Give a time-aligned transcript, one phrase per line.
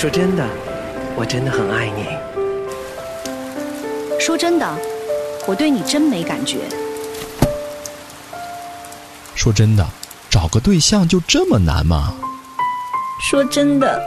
[0.00, 0.42] 说真的，
[1.14, 2.06] 我真的很爱你。
[4.18, 4.66] 说真的，
[5.46, 6.60] 我对你真没感觉。
[9.34, 9.86] 说真的，
[10.30, 12.14] 找个对象就这么难吗？
[13.28, 14.02] 说真的，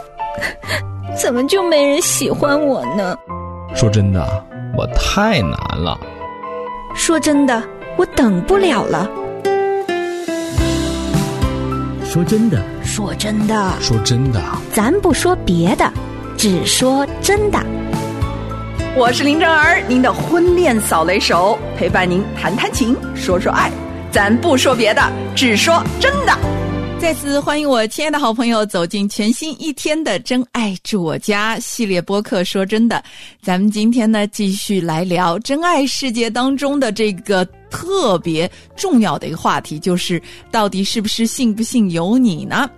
[1.15, 3.15] 怎么就没人喜欢我呢？
[3.75, 4.43] 说真的，
[4.75, 5.95] 我太难了。
[6.95, 7.61] 说真的，
[7.97, 9.07] 我等不了了。
[12.13, 14.39] 说真的，说真的，说真的，
[14.71, 15.91] 咱不说别的，
[16.37, 17.59] 只说真的。
[18.95, 23.71] 我是林正儿，您的婚恋扫雷手，陪伴您谈谈情，说说爱。
[24.11, 25.01] 咱不说别的，
[25.35, 26.37] 只说真的。
[26.99, 32.43] 再次欢迎我亲爱的好朋友走进全新一天的《真爱住我家》系列播客。
[32.43, 33.03] 说真的，
[33.41, 42.69] 咱们今天呢继续来聊真爱世界当中的这个特别重要的一个话题，就是到底是不是信不信由你呢？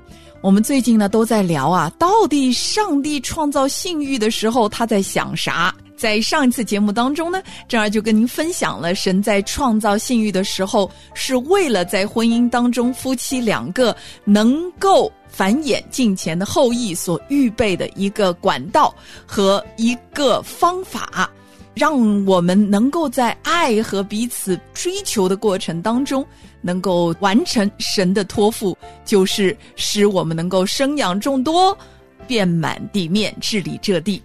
[0.42, 5.76] 我们最近呢都在聊啊，到底上帝创造性欲的时候他在想啥？
[5.98, 18.94] 在上一次节目当中呢，正儿就跟您分享了神在创造性欲的时候，是为了在婚姻当中夫妻两个能够繁衍近前的后裔所预备的一个管道
[19.26, 21.30] 和一个方法，
[21.76, 26.26] 让我们能够在爱和彼此追求的过程当中，
[26.62, 31.78] 能够完成神的托付，就是使我们能够生养众多，
[32.26, 34.22] 遍满地面，治理这地。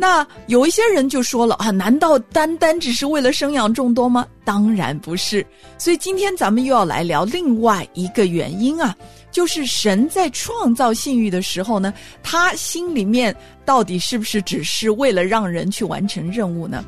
[0.00, 4.26] 那有一些人就说了啊，难道单单只是为了生养众多吗？
[4.46, 5.46] 当然不是。
[5.76, 8.96] 所以今天咱们又要来聊另外一个原因啊，
[9.30, 11.92] 就是神在创造性欲的时候呢，
[12.22, 16.82] 他心里面到底是不是只是为了让人去完成任务呢？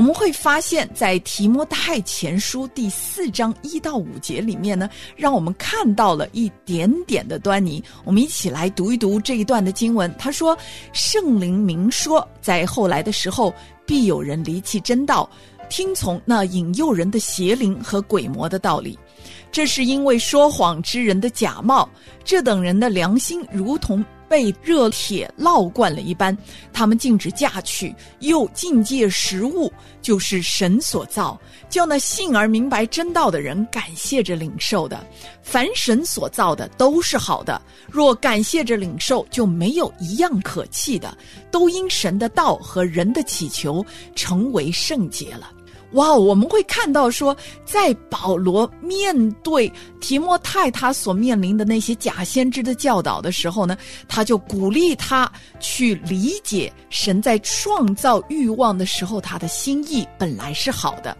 [0.00, 7.84] 我们会发现，在提摩太前书第四章一到五节里面呢，让我们看到了一点点的端倪。
[8.02, 10.10] 我们一起来读一读这一段的经文。
[10.18, 10.56] 他说
[10.94, 13.52] ：“圣灵明说，在后来的时候，
[13.84, 15.28] 必有人离弃真道，
[15.68, 18.98] 听从那引诱人的邪灵和鬼魔的道理。
[19.52, 21.86] 这是因为说谎之人的假冒，
[22.24, 26.36] 这等人的良心如同……”被热铁烙惯了一般，
[26.72, 29.70] 他们禁止嫁娶，又禁戒食物，
[30.00, 31.36] 就是神所造，
[31.68, 35.04] 叫那信而明白真道的人感谢着领受的。
[35.42, 41.18] 凡神所造的都是好的，若感谢着领受，就没有一样可弃的，
[41.50, 45.50] 都因神的道和人的祈求成为圣洁了。
[45.92, 49.70] 哇，我们会看到说，在保罗面对
[50.00, 53.76] 提摩太他所面临的那些假先知的教导的时候呢，
[54.08, 61.16] 他就鼓励他去理解神在创造欲望的时候，他的心意本来是好的。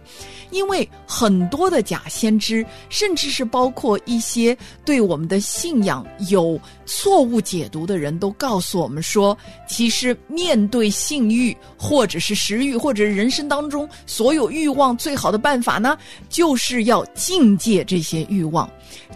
[0.51, 9.35] 因为很多的假先知，甚至是包括一些对我们的信仰有错误解读的人，都告诉我们说，
[9.67, 15.97] 其实面对性欲，或者是食欲，或者是人生当中所有欲望，最好的办法呢，
[16.29, 18.69] 就是要境界这些欲望，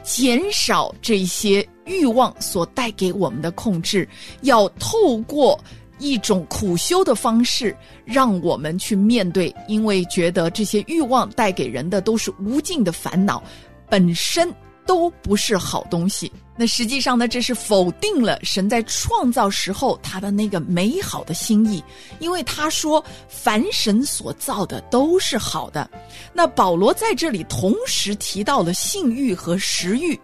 [0.03, 4.07] 减少这些欲望所带给我们的控制，
[4.41, 5.59] 要透过。
[5.99, 13.43] 一种苦修的方式，让我们去面对，因为觉得这些欲望带给人的都是无尽的烦恼，
[13.89, 14.53] 本身
[14.85, 16.31] 都不是好东西。
[16.57, 21.83] 那实际上呢，这是否定了神在创造时候他的那个美好的心意，
[22.19, 25.89] 因为他说凡神所造的都是好的。
[26.31, 30.17] 那保罗在这里同时提到了性欲和食欲。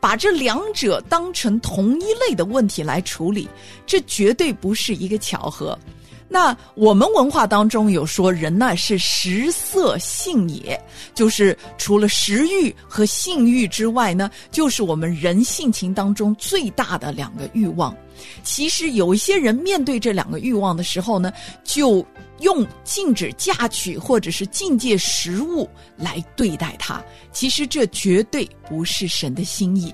[0.00, 3.48] 把这两者当成同一类的问题来处理，
[3.86, 5.78] 这绝对不是一个巧合。
[6.28, 10.78] 那我们文化当中有说，人呢是食色性也，
[11.14, 17.96] 就是除了食欲和性欲之外呢，就是我们人性情当中最大的两个欲望。
[18.42, 21.32] 其实有一些人面对这两个欲望的时候呢，
[21.64, 22.04] 就
[22.40, 27.02] 用禁止嫁娶或者是禁戒食物来对待它。
[27.32, 29.92] 其实这绝对不是神的心意。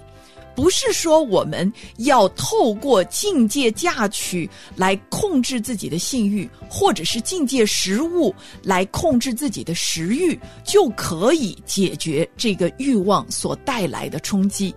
[0.55, 14.75] 不是说我们要透过境界嫁娶来控制自己的性欲，或者是境界食物来控制自己的食欲，就可以解决这个欲望所带来的冲击。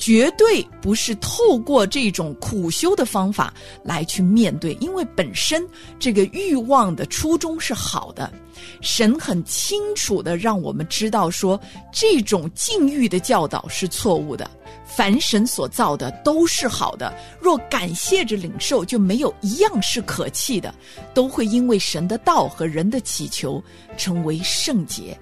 [0.00, 3.52] 绝对不是透过这种苦修的方法
[3.84, 5.62] 来去面对，因为本身
[5.98, 8.32] 这个欲望的初衷是好的。
[8.80, 11.60] 神很清楚的让我们知道，说
[11.92, 14.50] 这种禁欲的教导是错误的。
[14.86, 20.74] 凡神所造的都是好的，若感谢着领受，就没有一样是可弃的，
[21.12, 23.62] 都会因为神的道和人的祈求
[23.98, 25.16] 成为圣洁。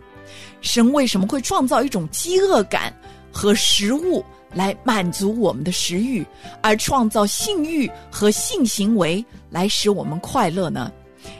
[0.61, 2.93] 神为什么会创造一种饥饿感
[3.33, 6.25] 和食物来满足我们的食欲，
[6.63, 10.91] 而创造性欲和性行为来使我们快乐呢？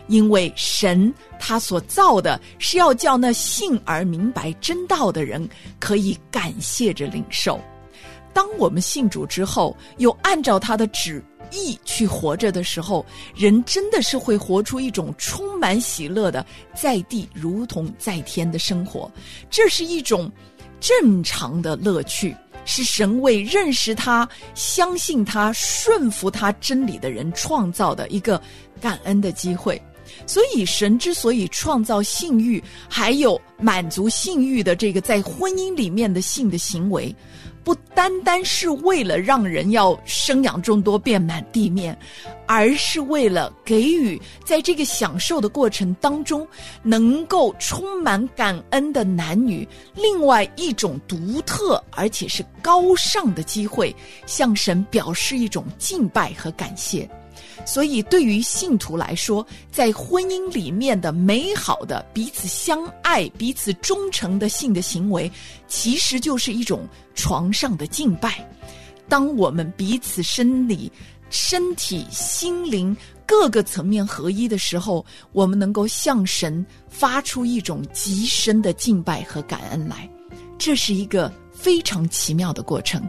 [0.09, 7.59] 因为神他所造的是要叫那信而明白真道的人可以感谢着领受。
[8.35, 11.23] 当我们信主之后，又按照他的旨
[11.53, 13.05] 意去活着的时候，
[13.35, 16.45] 人真的是会活出一种充满喜乐的
[16.75, 19.11] 在地如同在天的生活。
[19.49, 20.31] 这是一种
[20.81, 22.37] 正常的乐趣，
[22.69, 28.41] 是神为认识他、相信他、顺服他真理的人创造的一个
[28.81, 29.81] 感恩的机会。
[30.27, 37.15] 所以，神之所以创造性欲，还有满足性欲的这个在婚姻里面的性的行为。
[37.69, 41.95] 不单单是为了让人要生养众多、遍满地面，
[42.47, 46.49] 而是为了给予在这个享受的过程当中，
[46.83, 53.95] 能够充满感恩的男女另外一种独特而且是高尚的机会，
[54.25, 57.07] 向神表示一种敬拜和感谢。
[57.67, 65.31] 所以，对于信徒来说，在婚姻里面的美好的彼此相爱、彼此忠诚的性的行为，
[65.67, 68.49] 其实就是一种床上的敬拜。
[69.09, 70.91] 当我们彼此生理、
[71.31, 72.97] 身体、心灵
[73.27, 80.09] 各个层面合一的时候，我们能够向神发出一种极深的敬拜和感恩来。
[80.59, 83.03] 这是一个非常奇妙的过程。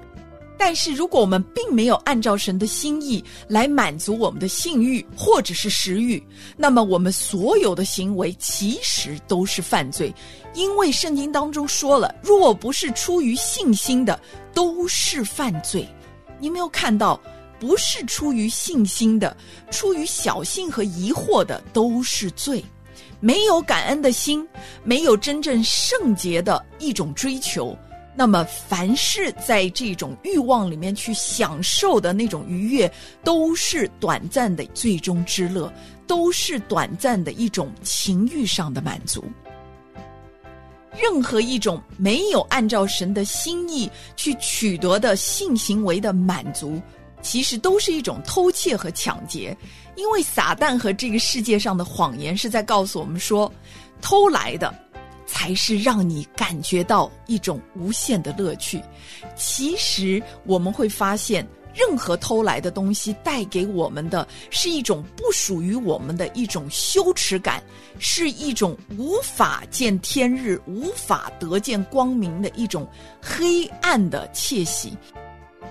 [0.61, 6.21] 但是，如果我们并没有按照神的心意来满足我们的性欲或者是食欲，
[6.57, 10.13] 那么我们所有的行为其实都是犯罪，
[10.53, 14.19] 因为圣经当中说了，若不是出于信心的，
[14.53, 15.87] 都是犯罪。
[16.39, 17.17] 你没有看到，
[17.57, 19.35] 不是出于信心的，
[19.71, 22.61] 出于小信和疑惑的，都是罪。
[23.21, 24.45] 没有感恩的心，
[24.83, 27.77] 没有真正圣洁的一种追求。
[28.15, 32.91] 那么，凡是在这种欲望里面去享受的那种愉悦，
[33.23, 35.71] 都是短暂的最终之乐，
[36.05, 39.23] 都是短暂的一种情欲上的满足。
[40.99, 46.81] 任何一种没有按照神的心意去取得的性行为的满足，
[47.21, 49.55] 其实都是一种偷窃和抢劫。
[49.95, 53.49] 因为撒旦和这个世界上的谎言是在告诉我们说，
[54.01, 54.73] 偷来的。
[55.31, 58.81] 才是让你感觉到一种无限的乐趣。
[59.35, 67.63] 其实我们会发现，任何偷来的东西带给我们的是一种不属于我们的一种羞耻感，
[67.99, 72.87] 是一种无法见天日、无法得见光明的一种
[73.21, 74.97] 黑暗的窃喜。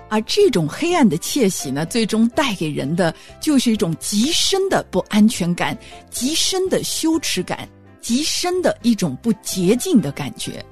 [0.07, 5.77] 而这种黑暗的窃喜呢，最终带给人的就是一种极深的不安全感、
[6.09, 7.67] 极深的羞耻感。
[8.01, 10.63] 极深的一种不洁净的感觉，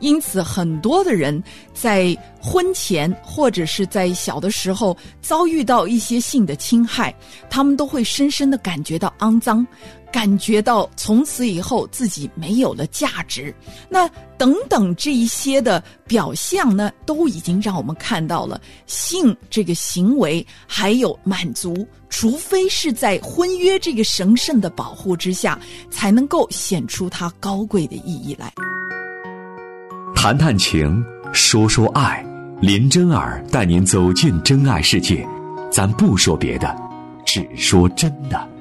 [0.00, 1.42] 因此很多的人
[1.72, 7.14] 在婚前或者是在小的时候遭遇到一些性的侵害，
[7.48, 9.66] 他们都会深深的感觉到肮脏。
[10.12, 13.52] 感觉到从此以后自己没有了价值，
[13.88, 14.06] 那
[14.36, 25.58] 等等这一些的表象呢，都已经让我们看到了性这个行为还有满足，除非是在婚约这个神圣的保护之下，
[25.90, 28.52] 才能够显出它高贵的意义来。
[30.14, 32.24] 谈谈情，说说爱，
[32.60, 35.26] 林真儿带您走进真爱世界，
[35.70, 36.76] 咱不说别的，
[37.24, 38.51] 只说真的。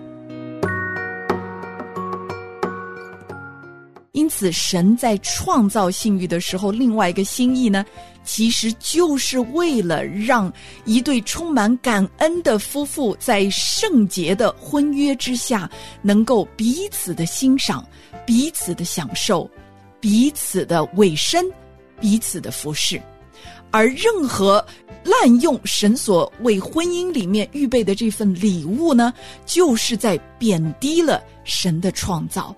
[4.13, 7.85] 因此，神在创造性欲的时候，另外一个心意呢，
[8.25, 10.51] 其实就是为了让
[10.83, 15.69] 一对充满感恩的夫妇在圣洁的婚约之下，
[16.01, 17.87] 能够彼此的欣赏、
[18.25, 19.49] 彼此的享受、
[20.01, 21.49] 彼此的委身、
[22.01, 23.01] 彼此的服侍。
[23.71, 24.63] 而任何
[25.05, 29.13] 滥用神所为婚姻里面预备的这份礼物呢，
[29.45, 32.53] 就是在贬低了神的创造。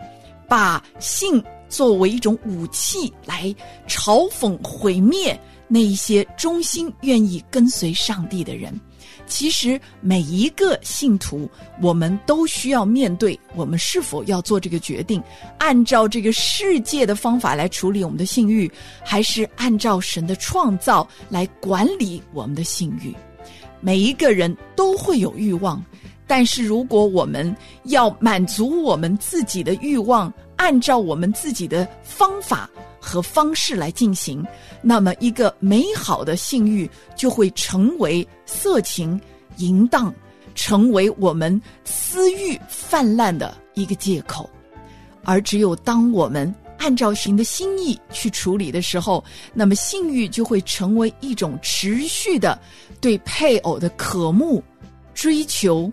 [0.54, 3.52] 把性作为一种武器来
[3.88, 5.36] 嘲讽毁灭
[5.68, 8.80] 那一些忠心愿意跟随上帝的人，
[9.26, 11.50] 其实每一个信徒，
[11.82, 15.20] 我们都需要面对我们是否要做这个决定，
[15.58, 18.72] 按照这个世界的方法来处理我们的性欲，
[19.04, 23.12] 还是按照神的创造来管理我们的性欲。
[23.82, 25.84] 每一个人都会有欲望，
[26.26, 34.46] 但是如果我们要满足我们自己的欲望，按照我们自己的方法和方式来进行，
[34.82, 39.20] 那么一个美好的性欲就会成为色情、
[39.58, 40.14] 淫荡，
[40.56, 44.50] 成为我们私欲泛滥的一个借口。
[45.24, 52.60] 而只有当我们按照神的心意去处理的时候，那么性欲就会成为一种持续的
[53.02, 54.64] 对配偶的渴慕、
[55.14, 55.92] 追求、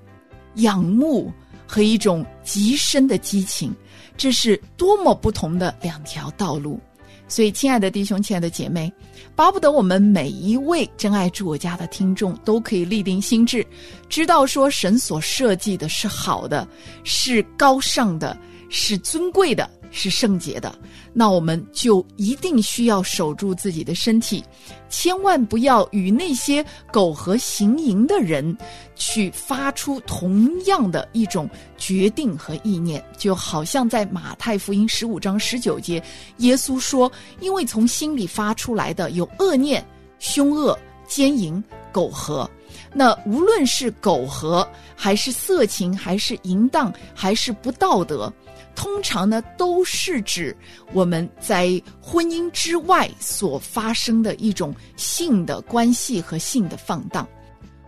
[0.60, 1.32] 仰慕
[1.66, 3.74] 和一种极深的激情。
[4.16, 6.78] 这是多么不同的两条道路！
[7.26, 8.92] 所以，亲爱的弟兄、亲爱的姐妹，
[9.36, 13.64] 巴不得我们每一位真爱住我家的听众都可以立定心智，
[14.08, 16.66] 知道说神所设计的是好的，
[17.04, 18.36] 是高尚的，
[18.68, 19.70] 是尊贵的。
[19.90, 20.72] 是圣洁的，
[21.12, 24.44] 那我们就一定需要守住自己的身体，
[24.88, 28.56] 千万不要与那些苟合行淫的人
[28.94, 33.04] 去发出同样的一种决定和意念。
[33.18, 36.02] 就好像在马太福音十五章十九节，
[36.38, 39.84] 耶稣说：“因为从心里发出来的有恶念、
[40.18, 42.48] 凶恶、奸淫、苟合。
[42.94, 48.32] 那无论是苟合，还是色情，还是淫荡，还是不道德。”
[48.74, 50.56] 通常呢，都是指
[50.92, 57.28] 我们在婚姻之外所发生的一种性的关系和性的放荡。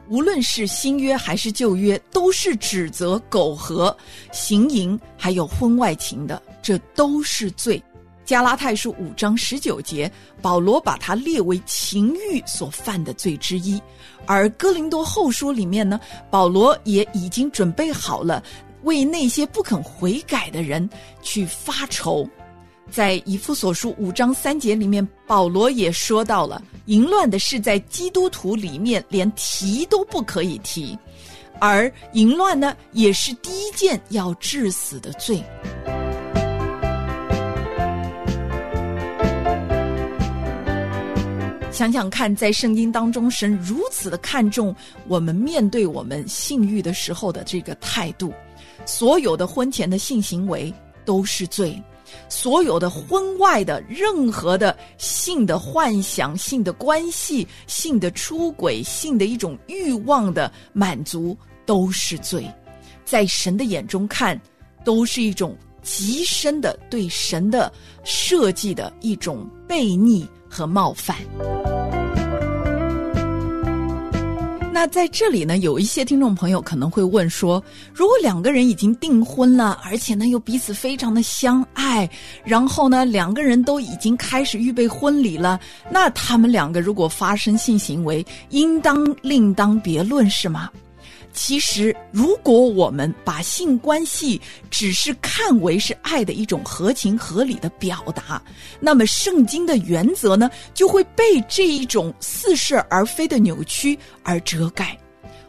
[0.09, 3.97] 无论是新约还是旧约，都是指责苟合、
[4.31, 7.83] 行淫还有婚外情的，这都是罪。
[8.25, 10.11] 加拉太书五章十九节，
[10.41, 13.81] 保罗把它列为情欲所犯的罪之一。
[14.27, 15.99] 而哥林多后书里面呢，
[16.31, 18.43] 保罗也已经准备好了。
[18.83, 20.89] 为那些不肯悔改的人
[21.23, 22.29] 去发愁，
[22.91, 30.99] 在以弗所书五章三节里面，保罗也说到了淫乱的事，在基督徒里面连提都不可以提，
[31.61, 35.43] 而淫乱呢，也是第一件要致死的罪。
[41.71, 44.77] 想想看，在圣经当中，神如此的看重
[45.09, 48.33] 我们面对我们性欲的时候的这个态度。
[48.85, 50.73] 所有的婚前的性行为
[51.05, 51.81] 都是罪，
[52.29, 62.47] 所有的婚外的任何的性的幻想、性的关系、性的出轨、性的一种欲望的满足都是罪，
[63.05, 64.41] 在神的眼中看，
[64.85, 67.73] 都是一种极深的对神的
[68.05, 71.17] 设计的一种悖逆和冒犯。
[74.75, 77.63] 那在这里呢，有一些听众朋友可能会问说：
[77.93, 82.09] 如果两个人已经订婚了，而且呢又彼此非常的相爱，
[82.43, 85.61] 然后呢两个人都已经开始预备婚礼了，
[85.91, 90.71] 那他们两个如果发生性行为，应当另当别论，是吗？
[91.33, 98.43] 其实，如果我们把性关系只是看为是爱的一种合情合理的表达，
[98.81, 104.97] 那么圣经的原则呢，就会被这一种似是而非的扭曲而遮盖。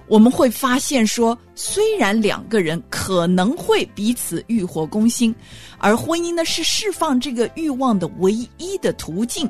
[0.07, 5.35] 我们会发现说，虽然两个人可能会彼此欲火攻心，
[5.77, 9.49] 而婚姻呢是释放这个欲望的唯一的途径，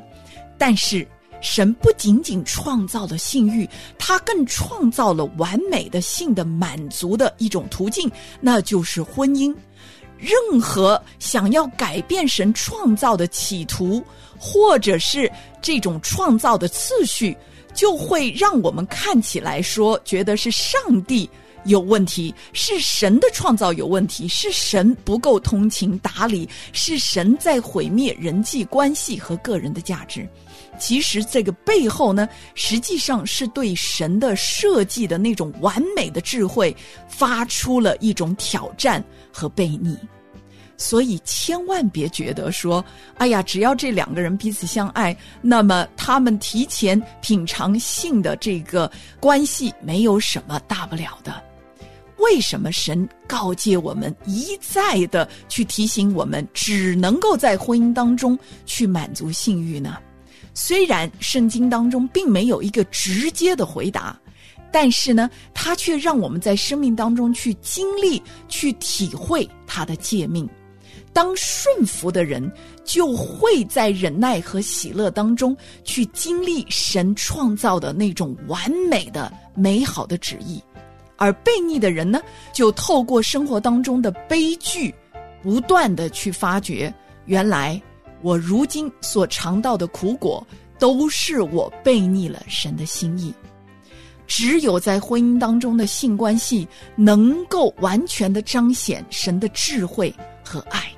[0.58, 1.06] 但是。
[1.44, 8.10] 神不仅仅创造了性欲，他更创造了完美的性的满足的一种途径，
[8.40, 9.54] 那就是婚姻。
[10.16, 14.02] 任何想要改变神创造的企图，
[14.38, 17.36] 或者是这种创造的次序，
[17.74, 21.28] 就会让我们看起来说，觉得是上帝
[21.66, 30.26] 有问题，是神的创造有问题，是神不够通情达理，是神在毁灭人际关系和个人的价值。
[30.78, 36.74] 其实这个背后呢，实际上是对神的设计的那种完美的智慧
[37.08, 39.02] 发出了一种挑战
[39.32, 39.96] 和悖逆，
[40.76, 42.84] 所以千万别觉得说，
[43.16, 48.90] 哎呀，只要这两个人彼此相爱，那么他们提前品尝性的这个
[49.20, 51.42] 关系没有什么大不了的。
[52.18, 59.98] 为什么神告诫我们一再的去提醒我们，只能够在婚姻当中去满足性欲呢？
[60.54, 64.18] 虽然圣经当中并没有一个直接的回答，
[64.72, 70.48] 但是呢，它却让我们在生命当中去经历、去体会它的诫命。
[71.12, 72.50] 当顺服的人，
[72.84, 80.58] 就会在忍耐和喜乐当中去经历神创造的那种完美的、美好的旨意；
[81.16, 82.20] 而悖逆的人呢，
[82.52, 84.92] 就透过生活当中的悲剧，
[85.40, 86.92] 不断的去发掘，
[87.26, 87.80] 原来
[88.24, 90.44] 我如今所尝到的苦果，
[90.78, 93.34] 都是我背逆了神的心意。
[94.26, 96.66] 只有在婚姻当中的性关系，
[96.96, 100.12] 能够完全的彰显神的智慧
[100.42, 100.90] 和爱。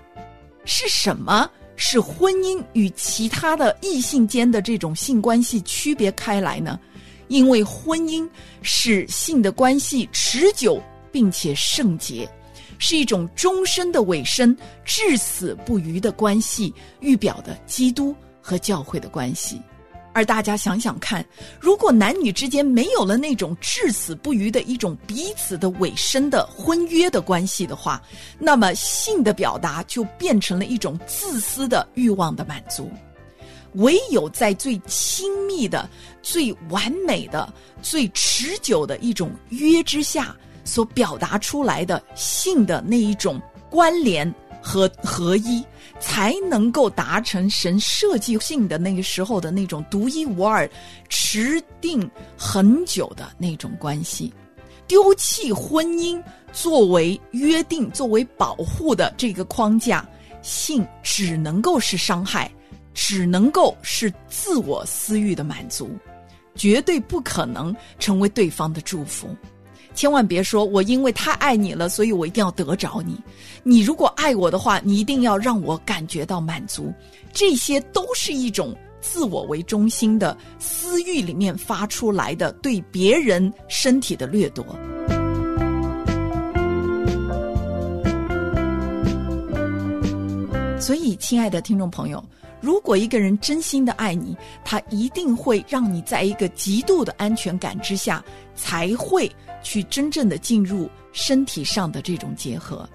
[0.64, 6.78] 是什么使婚姻与其他的异性间的这种性关系区别开来呢？
[7.26, 8.24] 因为婚姻
[8.62, 10.80] 使性的关系持久
[11.10, 12.28] 并且圣洁，
[12.78, 19.60] 是一种终身的委身、至死不渝的关系，预表的基督和教会的关系。
[20.12, 21.22] 而大家想想看，
[21.60, 28.02] 如果男女之间没有了那种至死不渝的一种彼此的委身的婚约的关系的话，
[28.38, 32.90] 那么性的表达就变成了一种自私的欲望的满足。
[33.74, 35.86] 唯有在最亲密的、
[36.22, 40.34] 最完美的、最持久的一种约之下，
[40.66, 44.30] 所表达出来的性的那一种关联。
[44.68, 45.64] 和合一，
[46.00, 50.68] 才能够达成神设计性的那个时候的那种独一无二、
[51.08, 54.34] 持定很久的那种关系。
[54.88, 56.20] 丢弃婚姻
[56.52, 60.04] 作为约定、作为保护的这个框架，
[60.42, 62.50] 性只能够是伤害，
[62.92, 65.88] 只能够是自我私欲的满足，
[66.56, 69.28] 绝对不可能成为对方的祝福。
[69.96, 73.18] 千万别说，我因为太爱你了，所以我一定要得着你。
[73.62, 76.92] 你如果爱我的话，你一定要让我感觉到满足。
[77.32, 84.64] 这些都是一种自我为中心的私欲里面发出来的对别人身体的掠夺。
[90.78, 92.22] 所以，亲爱的听众朋友，
[92.60, 98.22] 如果一个人真心的爱你，他一定会让你在一个极度的安全感之下，
[98.54, 99.30] 才会。
[99.62, 102.88] 去真正的进入身体上的这种结合，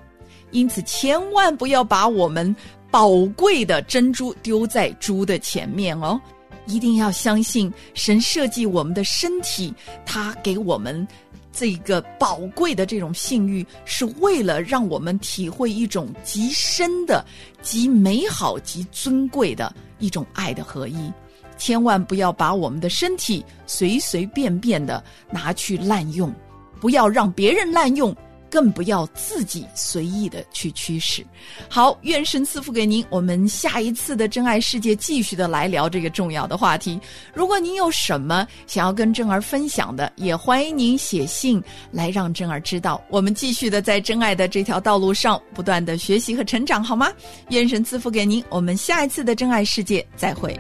[0.51, 2.55] 因此千万不要把我们
[2.89, 6.19] 宝贵的珍珠丢在猪的前面哦！
[6.67, 9.73] 一定要相信神设计我们的身体，
[10.05, 11.05] 他给我们
[11.51, 17.25] 这个宝贵的这种性欲，是为了让我们体会一种极深的、
[17.61, 21.11] 极美好、极尊贵的一种爱的合一。
[21.57, 26.33] 千万不要把我们的身体随随便便的拿去滥用。
[26.81, 28.13] 不要让别人滥用，
[28.49, 31.25] 更不要自己随意的去驱使。
[31.69, 33.05] 好，愿神赐福给您。
[33.09, 36.99] 我们下一次的真爱世界继续的来聊这个重要的话题。
[37.33, 43.01] 如果您有什么想要跟真儿分享的，也欢迎您写信来让真儿知道。
[43.09, 47.09] 我们继续的在真爱的这条道路上不断的学习和成长，好吗？
[47.49, 48.43] 愿神赐福给您。
[48.49, 50.59] 我们下一次的真爱世界再会。